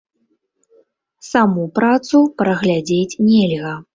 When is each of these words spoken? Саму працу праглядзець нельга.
Саму 1.31 1.65
працу 1.77 2.17
праглядзець 2.39 3.19
нельга. 3.29 3.73